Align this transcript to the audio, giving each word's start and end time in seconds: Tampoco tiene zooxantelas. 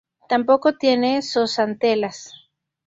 Tampoco 0.27 0.77
tiene 0.79 1.21
zooxantelas. 1.21 2.33